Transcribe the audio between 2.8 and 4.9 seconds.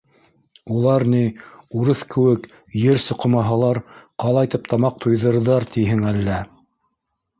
ер соҡомаһалар, ҡалайтып